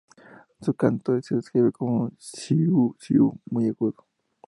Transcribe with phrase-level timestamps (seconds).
[0.61, 4.07] Su canto se describe como un "siiu-siiu" muy agudo.